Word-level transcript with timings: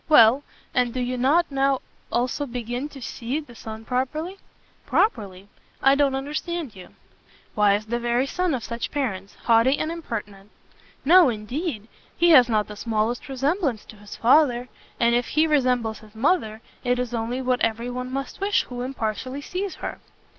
"Well, 0.09 0.41
and 0.73 0.95
do 0.95 0.99
you 0.99 1.15
not 1.15 1.51
now 1.51 1.75
begin 2.07 2.11
also 2.11 2.47
to 2.47 3.01
see 3.03 3.39
the 3.39 3.53
son 3.53 3.85
properly?" 3.85 4.37
"Properly? 4.87 5.47
I 5.79 5.93
don't 5.93 6.15
understand 6.15 6.75
you." 6.75 6.95
"Why 7.53 7.75
as 7.75 7.85
the 7.85 7.99
very 7.99 8.25
son 8.25 8.55
of 8.55 8.63
such 8.63 8.89
parents, 8.89 9.35
haughty 9.43 9.77
and 9.77 9.91
impertinent." 9.91 10.49
"No, 11.05 11.29
indeed; 11.29 11.87
he 12.17 12.31
has 12.31 12.49
not 12.49 12.67
the 12.67 12.75
smallest 12.75 13.29
resemblance 13.29 13.85
[to] 13.85 13.95
his 13.97 14.15
father, 14.15 14.69
and 14.99 15.13
if 15.13 15.27
he 15.27 15.45
resembles 15.45 15.99
his 15.99 16.15
mother, 16.15 16.61
it 16.83 16.97
is 16.97 17.13
only 17.13 17.39
what 17.39 17.61
every 17.61 17.91
one 17.91 18.11
must 18.11 18.41
wish 18.41 18.63
who 18.63 18.81
impartially 18.81 19.41
sees 19.41 19.75
her." 19.85 19.99